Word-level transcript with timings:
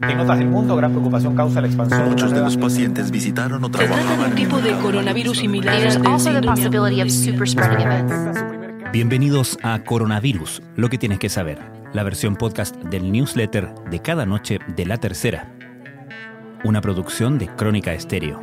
En 0.00 0.20
otras 0.20 0.38
del 0.38 0.46
mundo, 0.46 0.76
gran 0.76 0.92
preocupación 0.92 1.34
causa 1.34 1.60
la 1.60 1.66
expansión. 1.66 2.08
Muchos 2.08 2.30
de 2.30 2.40
los 2.40 2.56
pacientes 2.56 3.10
visitaron 3.10 3.64
o 3.64 3.68
trabajaban 3.68 4.30
un 4.30 4.36
tipo 4.36 4.60
de 4.60 4.72
coronavirus 4.78 5.38
similar. 5.38 5.76
Bienvenidos 8.92 9.58
a 9.64 9.82
Coronavirus, 9.82 10.62
lo 10.76 10.88
que 10.88 10.98
tienes 10.98 11.18
que 11.18 11.28
saber, 11.28 11.58
la 11.92 12.04
versión 12.04 12.36
podcast 12.36 12.76
del 12.76 13.10
newsletter 13.10 13.74
de 13.90 13.98
cada 13.98 14.24
noche 14.24 14.60
de 14.68 14.86
la 14.86 14.98
tercera. 14.98 15.52
Una 16.62 16.80
producción 16.80 17.36
de 17.36 17.48
Crónica 17.48 17.92
Estéreo. 17.92 18.40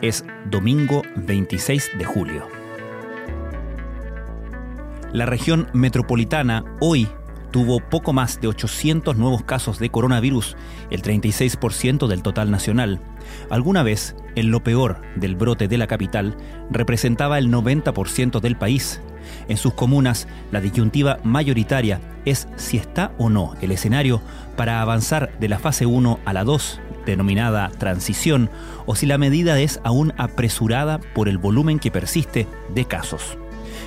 Es 0.00 0.24
domingo 0.50 1.02
26 1.16 1.90
de 1.98 2.04
julio. 2.06 2.48
La 5.12 5.26
región 5.26 5.68
metropolitana 5.74 6.64
hoy 6.80 7.06
tuvo 7.56 7.80
poco 7.80 8.12
más 8.12 8.38
de 8.38 8.48
800 8.48 9.16
nuevos 9.16 9.42
casos 9.42 9.78
de 9.78 9.88
coronavirus, 9.88 10.58
el 10.90 11.00
36% 11.00 12.06
del 12.06 12.20
total 12.20 12.50
nacional. 12.50 13.00
Alguna 13.48 13.82
vez, 13.82 14.14
en 14.34 14.50
lo 14.50 14.62
peor 14.62 15.00
del 15.16 15.36
brote 15.36 15.66
de 15.66 15.78
la 15.78 15.86
capital, 15.86 16.36
representaba 16.70 17.38
el 17.38 17.50
90% 17.50 18.40
del 18.40 18.58
país. 18.58 19.00
En 19.48 19.56
sus 19.56 19.72
comunas, 19.72 20.28
la 20.52 20.60
disyuntiva 20.60 21.18
mayoritaria 21.24 22.02
es 22.26 22.46
si 22.56 22.76
está 22.76 23.12
o 23.16 23.30
no 23.30 23.54
el 23.62 23.72
escenario 23.72 24.20
para 24.54 24.82
avanzar 24.82 25.32
de 25.40 25.48
la 25.48 25.58
fase 25.58 25.86
1 25.86 26.20
a 26.26 26.32
la 26.34 26.44
2, 26.44 26.78
denominada 27.06 27.70
transición, 27.70 28.50
o 28.84 28.96
si 28.96 29.06
la 29.06 29.16
medida 29.16 29.58
es 29.60 29.80
aún 29.82 30.12
apresurada 30.18 31.00
por 31.14 31.26
el 31.26 31.38
volumen 31.38 31.78
que 31.78 31.90
persiste 31.90 32.46
de 32.74 32.84
casos. 32.84 33.38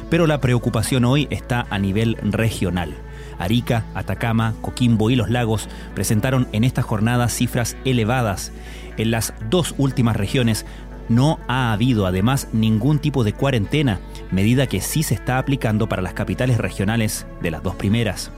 Pero 0.09 0.25
la 0.25 0.41
preocupación 0.41 1.05
hoy 1.05 1.27
está 1.29 1.67
a 1.69 1.77
nivel 1.77 2.17
regional. 2.23 2.95
Arica, 3.39 3.85
Atacama, 3.95 4.53
Coquimbo 4.61 5.09
y 5.09 5.15
Los 5.15 5.29
Lagos 5.29 5.67
presentaron 5.95 6.47
en 6.51 6.63
esta 6.63 6.83
jornada 6.83 7.29
cifras 7.29 7.77
elevadas. 7.85 8.51
En 8.97 9.11
las 9.11 9.33
dos 9.49 9.73
últimas 9.77 10.15
regiones 10.15 10.65
no 11.07 11.39
ha 11.47 11.73
habido 11.73 12.05
además 12.05 12.49
ningún 12.53 12.99
tipo 12.99 13.23
de 13.23 13.33
cuarentena, 13.33 13.99
medida 14.29 14.67
que 14.67 14.81
sí 14.81 15.01
se 15.01 15.15
está 15.15 15.39
aplicando 15.39 15.89
para 15.89 16.01
las 16.01 16.13
capitales 16.13 16.59
regionales 16.59 17.25
de 17.41 17.49
las 17.49 17.63
dos 17.63 17.75
primeras. 17.75 18.31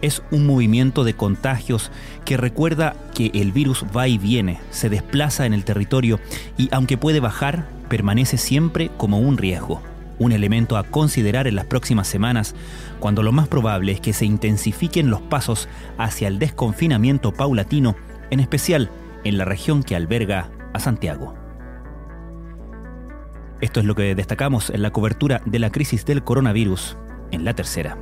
Es 0.00 0.20
un 0.32 0.46
movimiento 0.46 1.04
de 1.04 1.14
contagios 1.14 1.92
que 2.24 2.36
recuerda 2.36 2.96
que 3.14 3.30
el 3.34 3.52
virus 3.52 3.84
va 3.96 4.08
y 4.08 4.18
viene, 4.18 4.58
se 4.72 4.88
desplaza 4.88 5.46
en 5.46 5.54
el 5.54 5.64
territorio 5.64 6.18
y 6.58 6.68
aunque 6.72 6.98
puede 6.98 7.20
bajar, 7.20 7.68
permanece 7.88 8.36
siempre 8.36 8.90
como 8.96 9.20
un 9.20 9.38
riesgo 9.38 9.80
un 10.18 10.32
elemento 10.32 10.76
a 10.76 10.84
considerar 10.84 11.46
en 11.46 11.56
las 11.56 11.66
próximas 11.66 12.08
semanas, 12.08 12.54
cuando 13.00 13.22
lo 13.22 13.32
más 13.32 13.48
probable 13.48 13.92
es 13.92 14.00
que 14.00 14.12
se 14.12 14.24
intensifiquen 14.24 15.10
los 15.10 15.20
pasos 15.20 15.68
hacia 15.98 16.28
el 16.28 16.38
desconfinamiento 16.38 17.32
paulatino, 17.32 17.96
en 18.30 18.40
especial 18.40 18.90
en 19.24 19.38
la 19.38 19.44
región 19.44 19.82
que 19.82 19.96
alberga 19.96 20.50
a 20.72 20.80
Santiago. 20.80 21.34
Esto 23.60 23.80
es 23.80 23.86
lo 23.86 23.94
que 23.94 24.14
destacamos 24.14 24.70
en 24.70 24.82
la 24.82 24.90
cobertura 24.90 25.40
de 25.46 25.58
la 25.58 25.70
crisis 25.70 26.04
del 26.04 26.24
coronavirus 26.24 26.96
en 27.30 27.44
la 27.44 27.54
tercera. 27.54 27.96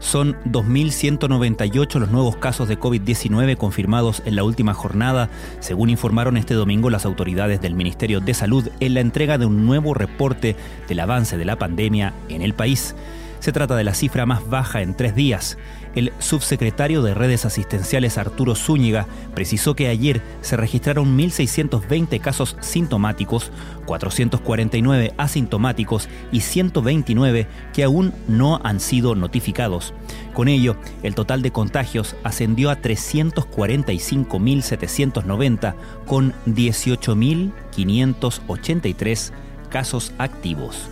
Son 0.00 0.34
2.198 0.46 1.98
los 2.00 2.10
nuevos 2.10 2.36
casos 2.36 2.68
de 2.68 2.78
COVID-19 2.78 3.56
confirmados 3.56 4.22
en 4.24 4.34
la 4.34 4.42
última 4.42 4.72
jornada, 4.72 5.28
según 5.60 5.90
informaron 5.90 6.38
este 6.38 6.54
domingo 6.54 6.88
las 6.88 7.04
autoridades 7.04 7.60
del 7.60 7.74
Ministerio 7.74 8.20
de 8.20 8.32
Salud 8.34 8.68
en 8.80 8.94
la 8.94 9.00
entrega 9.00 9.36
de 9.36 9.44
un 9.44 9.66
nuevo 9.66 9.92
reporte 9.92 10.56
del 10.88 11.00
avance 11.00 11.36
de 11.36 11.44
la 11.44 11.56
pandemia 11.56 12.14
en 12.30 12.40
el 12.40 12.54
país. 12.54 12.96
Se 13.40 13.52
trata 13.52 13.74
de 13.74 13.84
la 13.84 13.94
cifra 13.94 14.26
más 14.26 14.46
baja 14.48 14.82
en 14.82 14.94
tres 14.94 15.14
días. 15.14 15.56
El 15.94 16.12
subsecretario 16.18 17.02
de 17.02 17.14
Redes 17.14 17.46
Asistenciales 17.46 18.18
Arturo 18.18 18.54
Zúñiga 18.54 19.06
precisó 19.34 19.74
que 19.74 19.88
ayer 19.88 20.20
se 20.42 20.58
registraron 20.58 21.16
1.620 21.18 22.20
casos 22.20 22.58
sintomáticos, 22.60 23.50
449 23.86 25.14
asintomáticos 25.16 26.10
y 26.30 26.42
129 26.42 27.46
que 27.72 27.82
aún 27.82 28.12
no 28.28 28.60
han 28.62 28.78
sido 28.78 29.14
notificados. 29.14 29.94
Con 30.34 30.48
ello, 30.48 30.76
el 31.02 31.14
total 31.14 31.40
de 31.40 31.50
contagios 31.50 32.16
ascendió 32.22 32.68
a 32.68 32.82
345.790 32.82 35.74
con 36.06 36.34
18.583 36.46 39.32
casos 39.70 40.12
activos. 40.18 40.90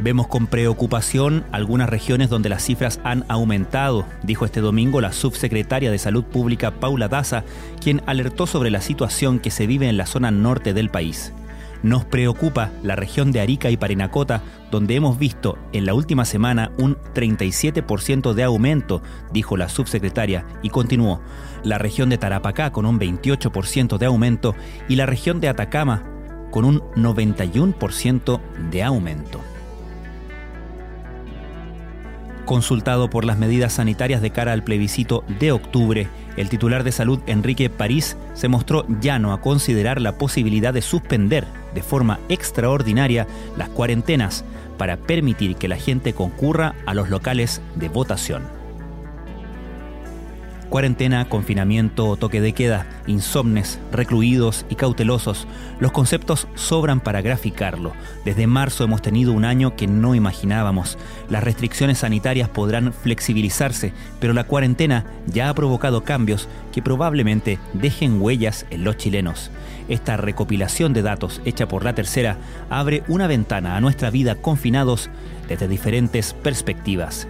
Vemos 0.00 0.28
con 0.28 0.46
preocupación 0.46 1.44
algunas 1.50 1.88
regiones 1.88 2.30
donde 2.30 2.48
las 2.48 2.62
cifras 2.62 3.00
han 3.02 3.24
aumentado, 3.26 4.06
dijo 4.22 4.44
este 4.44 4.60
domingo 4.60 5.00
la 5.00 5.12
subsecretaria 5.12 5.90
de 5.90 5.98
Salud 5.98 6.22
Pública 6.22 6.70
Paula 6.70 7.08
Daza, 7.08 7.42
quien 7.80 8.00
alertó 8.06 8.46
sobre 8.46 8.70
la 8.70 8.80
situación 8.80 9.40
que 9.40 9.50
se 9.50 9.66
vive 9.66 9.88
en 9.88 9.96
la 9.96 10.06
zona 10.06 10.30
norte 10.30 10.72
del 10.72 10.88
país. 10.88 11.32
Nos 11.82 12.04
preocupa 12.04 12.70
la 12.84 12.94
región 12.94 13.32
de 13.32 13.40
Arica 13.40 13.70
y 13.70 13.76
Parinacota, 13.76 14.42
donde 14.70 14.94
hemos 14.94 15.18
visto 15.18 15.58
en 15.72 15.84
la 15.84 15.94
última 15.94 16.24
semana 16.24 16.70
un 16.78 16.96
37% 17.14 18.34
de 18.34 18.44
aumento, 18.44 19.02
dijo 19.32 19.56
la 19.56 19.68
subsecretaria, 19.68 20.44
y 20.62 20.70
continuó, 20.70 21.20
la 21.64 21.78
región 21.78 22.08
de 22.08 22.18
Tarapacá 22.18 22.70
con 22.70 22.86
un 22.86 23.00
28% 23.00 23.98
de 23.98 24.06
aumento 24.06 24.54
y 24.88 24.94
la 24.94 25.06
región 25.06 25.40
de 25.40 25.48
Atacama 25.48 26.04
con 26.52 26.64
un 26.64 26.80
91% 26.94 28.40
de 28.70 28.82
aumento. 28.84 29.40
Consultado 32.48 33.10
por 33.10 33.26
las 33.26 33.36
medidas 33.36 33.74
sanitarias 33.74 34.22
de 34.22 34.30
cara 34.30 34.54
al 34.54 34.64
plebiscito 34.64 35.22
de 35.38 35.52
octubre, 35.52 36.08
el 36.38 36.48
titular 36.48 36.82
de 36.82 36.92
salud 36.92 37.20
Enrique 37.26 37.68
París 37.68 38.16
se 38.32 38.48
mostró 38.48 38.86
llano 39.02 39.34
a 39.34 39.42
considerar 39.42 40.00
la 40.00 40.16
posibilidad 40.16 40.72
de 40.72 40.80
suspender 40.80 41.46
de 41.74 41.82
forma 41.82 42.20
extraordinaria 42.30 43.26
las 43.58 43.68
cuarentenas 43.68 44.46
para 44.78 44.96
permitir 44.96 45.56
que 45.56 45.68
la 45.68 45.76
gente 45.76 46.14
concurra 46.14 46.74
a 46.86 46.94
los 46.94 47.10
locales 47.10 47.60
de 47.74 47.90
votación. 47.90 48.57
Cuarentena, 50.68 51.26
confinamiento, 51.30 52.16
toque 52.16 52.42
de 52.42 52.52
queda, 52.52 52.86
insomnes, 53.06 53.80
recluidos 53.90 54.66
y 54.68 54.74
cautelosos. 54.74 55.46
Los 55.80 55.92
conceptos 55.92 56.46
sobran 56.56 57.00
para 57.00 57.22
graficarlo. 57.22 57.94
Desde 58.26 58.46
marzo 58.46 58.84
hemos 58.84 59.00
tenido 59.00 59.32
un 59.32 59.46
año 59.46 59.76
que 59.76 59.86
no 59.86 60.14
imaginábamos. 60.14 60.98
Las 61.30 61.42
restricciones 61.42 61.98
sanitarias 61.98 62.50
podrán 62.50 62.92
flexibilizarse, 62.92 63.94
pero 64.20 64.34
la 64.34 64.44
cuarentena 64.44 65.06
ya 65.26 65.48
ha 65.48 65.54
provocado 65.54 66.04
cambios 66.04 66.50
que 66.70 66.82
probablemente 66.82 67.58
dejen 67.72 68.20
huellas 68.20 68.66
en 68.68 68.84
los 68.84 68.98
chilenos. 68.98 69.50
Esta 69.88 70.18
recopilación 70.18 70.92
de 70.92 71.00
datos 71.00 71.40
hecha 71.46 71.66
por 71.66 71.82
la 71.82 71.94
tercera 71.94 72.36
abre 72.68 73.04
una 73.08 73.26
ventana 73.26 73.76
a 73.76 73.80
nuestra 73.80 74.10
vida 74.10 74.34
confinados 74.34 75.08
desde 75.48 75.66
diferentes 75.66 76.34
perspectivas. 76.34 77.26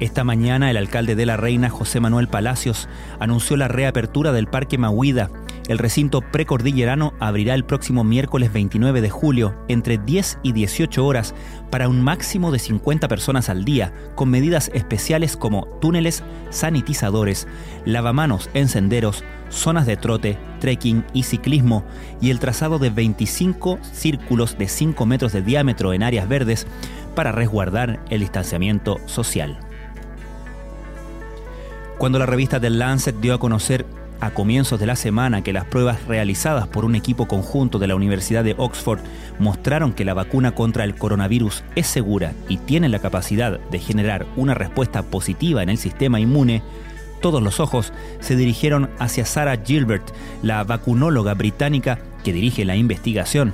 Esta 0.00 0.22
mañana 0.22 0.70
el 0.70 0.76
alcalde 0.76 1.16
de 1.16 1.26
La 1.26 1.36
Reina, 1.36 1.70
José 1.70 1.98
Manuel 1.98 2.28
Palacios, 2.28 2.88
anunció 3.18 3.56
la 3.56 3.66
reapertura 3.66 4.30
del 4.30 4.46
Parque 4.46 4.78
Mahuida. 4.78 5.28
El 5.66 5.78
recinto 5.78 6.20
precordillerano 6.20 7.14
abrirá 7.18 7.54
el 7.54 7.64
próximo 7.64 8.04
miércoles 8.04 8.52
29 8.52 9.00
de 9.00 9.10
julio 9.10 9.56
entre 9.66 9.98
10 9.98 10.38
y 10.44 10.52
18 10.52 11.04
horas 11.04 11.34
para 11.70 11.88
un 11.88 12.00
máximo 12.00 12.52
de 12.52 12.60
50 12.60 13.08
personas 13.08 13.48
al 13.48 13.64
día, 13.64 13.92
con 14.14 14.30
medidas 14.30 14.70
especiales 14.72 15.36
como 15.36 15.66
túneles 15.80 16.22
sanitizadores, 16.50 17.48
lavamanos 17.84 18.50
en 18.54 18.68
senderos, 18.68 19.24
zonas 19.50 19.84
de 19.84 19.96
trote, 19.96 20.38
trekking 20.60 21.04
y 21.12 21.24
ciclismo 21.24 21.82
y 22.20 22.30
el 22.30 22.38
trazado 22.38 22.78
de 22.78 22.90
25 22.90 23.80
círculos 23.82 24.56
de 24.56 24.68
5 24.68 25.06
metros 25.06 25.32
de 25.32 25.42
diámetro 25.42 25.92
en 25.92 26.04
áreas 26.04 26.28
verdes 26.28 26.68
para 27.16 27.32
resguardar 27.32 27.98
el 28.10 28.20
distanciamiento 28.20 29.00
social. 29.06 29.58
Cuando 31.98 32.20
la 32.20 32.26
revista 32.26 32.60
The 32.60 32.70
Lancet 32.70 33.16
dio 33.16 33.34
a 33.34 33.40
conocer 33.40 33.84
a 34.20 34.30
comienzos 34.30 34.78
de 34.78 34.86
la 34.86 34.94
semana 34.94 35.42
que 35.42 35.52
las 35.52 35.64
pruebas 35.64 36.06
realizadas 36.06 36.68
por 36.68 36.84
un 36.84 36.94
equipo 36.94 37.26
conjunto 37.26 37.80
de 37.80 37.88
la 37.88 37.96
Universidad 37.96 38.44
de 38.44 38.54
Oxford 38.56 39.00
mostraron 39.40 39.92
que 39.92 40.04
la 40.04 40.14
vacuna 40.14 40.54
contra 40.54 40.84
el 40.84 40.94
coronavirus 40.94 41.64
es 41.74 41.88
segura 41.88 42.34
y 42.48 42.58
tiene 42.58 42.88
la 42.88 43.00
capacidad 43.00 43.58
de 43.58 43.78
generar 43.80 44.26
una 44.36 44.54
respuesta 44.54 45.02
positiva 45.02 45.60
en 45.64 45.70
el 45.70 45.78
sistema 45.78 46.20
inmune, 46.20 46.62
todos 47.20 47.42
los 47.42 47.58
ojos 47.58 47.92
se 48.20 48.36
dirigieron 48.36 48.90
hacia 49.00 49.26
Sarah 49.26 49.56
Gilbert, 49.56 50.08
la 50.42 50.62
vacunóloga 50.62 51.34
británica 51.34 51.98
que 52.22 52.32
dirige 52.32 52.64
la 52.64 52.76
investigación. 52.76 53.52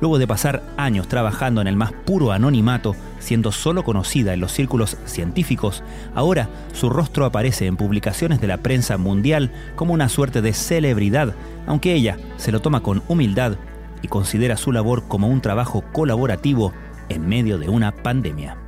Luego 0.00 0.18
de 0.18 0.26
pasar 0.26 0.62
años 0.76 1.08
trabajando 1.08 1.60
en 1.60 1.66
el 1.66 1.76
más 1.76 1.92
puro 1.92 2.32
anonimato, 2.32 2.94
siendo 3.18 3.52
solo 3.52 3.84
conocida 3.84 4.34
en 4.34 4.40
los 4.40 4.52
círculos 4.52 4.96
científicos, 5.06 5.82
ahora 6.14 6.48
su 6.72 6.90
rostro 6.90 7.24
aparece 7.24 7.66
en 7.66 7.76
publicaciones 7.76 8.40
de 8.40 8.46
la 8.46 8.58
prensa 8.58 8.98
mundial 8.98 9.52
como 9.76 9.94
una 9.94 10.08
suerte 10.08 10.42
de 10.42 10.52
celebridad, 10.52 11.34
aunque 11.66 11.94
ella 11.94 12.18
se 12.36 12.52
lo 12.52 12.60
toma 12.60 12.82
con 12.82 13.02
humildad 13.08 13.56
y 14.02 14.08
considera 14.08 14.56
su 14.56 14.72
labor 14.72 15.04
como 15.08 15.28
un 15.28 15.40
trabajo 15.40 15.82
colaborativo 15.92 16.72
en 17.08 17.26
medio 17.26 17.58
de 17.58 17.68
una 17.68 17.92
pandemia. 17.92 18.58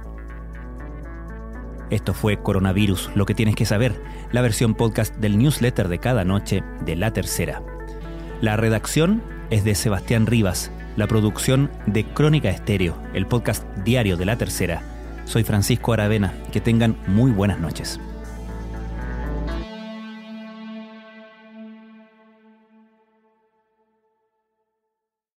Esto 1.90 2.14
fue 2.14 2.38
Coronavirus, 2.38 3.10
lo 3.14 3.26
que 3.26 3.34
tienes 3.34 3.54
que 3.54 3.64
saber, 3.64 4.00
la 4.32 4.42
versión 4.42 4.74
podcast 4.74 5.14
del 5.16 5.38
newsletter 5.38 5.88
de 5.88 5.98
cada 5.98 6.24
noche 6.24 6.64
de 6.84 6.96
La 6.96 7.12
Tercera. 7.12 7.62
La 8.40 8.56
redacción 8.56 9.22
es 9.50 9.62
de 9.62 9.74
Sebastián 9.76 10.26
Rivas, 10.26 10.72
la 10.96 11.06
producción 11.06 11.70
de 11.86 12.04
Crónica 12.04 12.50
Estéreo, 12.50 12.96
el 13.14 13.26
podcast 13.26 13.64
diario 13.84 14.16
de 14.16 14.24
La 14.24 14.36
Tercera. 14.36 14.82
Soy 15.24 15.44
Francisco 15.44 15.92
Aravena, 15.92 16.34
que 16.52 16.60
tengan 16.60 16.96
muy 17.06 17.30
buenas 17.30 17.60
noches. 17.60 18.00